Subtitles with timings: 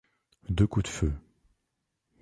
[0.49, 1.13] Deux coups de feu—